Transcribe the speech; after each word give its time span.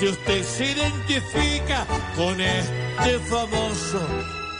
si 0.00 0.08
usted 0.08 0.42
se 0.42 0.64
identifica 0.64 1.86
con 2.16 2.40
este 2.40 3.18
famoso 3.28 4.00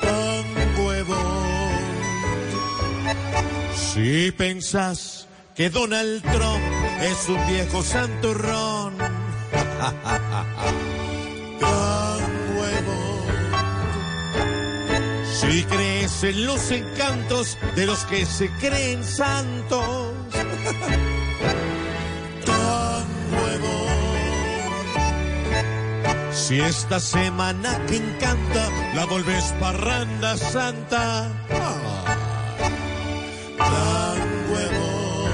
de 0.03 1.03
Bond. 1.03 1.81
Si 3.75 4.31
pensás 4.33 5.27
que 5.55 5.71
Donald 5.71 6.21
Trump 6.21 6.63
es 7.01 7.27
un 7.31 7.47
viejo 7.47 7.83
santurrón, 7.83 8.99
de 8.99 9.07
Bond. 12.85 13.31
Si 15.41 15.65
crees 15.65 16.23
en 16.23 16.45
los 16.45 16.71
encantos 16.71 17.57
de 17.77 17.87
los 17.87 18.05
que 18.05 18.27
se 18.27 18.51
creen 18.61 19.03
santos, 19.03 20.13
Si 26.33 26.61
esta 26.61 27.01
semana 27.01 27.85
que 27.87 27.97
encanta 27.97 28.69
la 28.95 29.05
volvés 29.07 29.53
parranda 29.59 30.37
santa, 30.37 31.29
ah, 31.51 32.05
tan 33.59 34.19
huevón. 34.51 35.33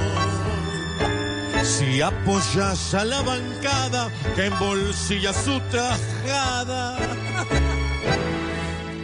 Si 1.64 2.00
apoyas 2.00 2.94
a 2.94 3.05
la 3.05 3.20
bancada 3.22 4.11
que 4.34 4.47
embolsilla 4.47 5.33
su 5.33 5.61
tajada, 5.70 6.97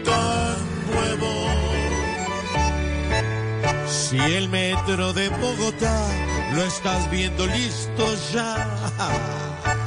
tan 0.04 0.56
huevón. 0.94 1.52
Si 3.86 4.16
el 4.18 4.48
metro 4.48 5.12
de 5.12 5.28
Bogotá 5.28 6.06
lo 6.54 6.62
estás 6.64 7.10
viendo 7.10 7.46
listo 7.46 8.14
ya, 8.32 8.66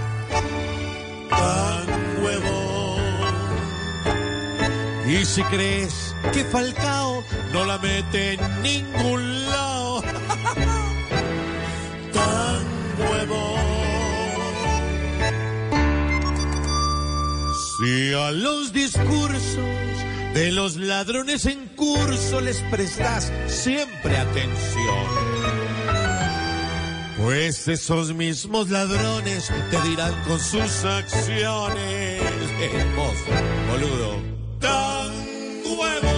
Y 5.08 5.24
si 5.24 5.44
crees 5.44 6.16
que 6.34 6.44
Falcao 6.46 7.24
no 7.54 7.64
la 7.64 7.78
mete 7.78 8.34
en 8.34 8.62
ningún 8.64 9.46
lado, 9.46 10.02
tan 12.12 12.66
huevón. 12.98 13.60
Si 17.78 18.14
a 18.14 18.32
los 18.32 18.74
discursos 18.74 19.60
de 20.34 20.52
los 20.52 20.76
ladrones 20.76 21.46
en 21.46 21.68
curso 21.76 22.42
les 22.42 22.62
prestas 22.72 23.32
siempre 23.46 24.18
atención. 24.18 25.06
Pues 27.18 27.68
esos 27.68 28.12
mismos 28.14 28.72
ladrones 28.72 29.52
te 29.70 29.80
dirán 29.82 30.16
con 30.28 30.40
sus 30.40 30.84
acciones. 30.84 32.22
Vos, 32.96 33.14
boludo. 33.70 34.45
Tan 34.66 35.12
huevo. 35.64 36.15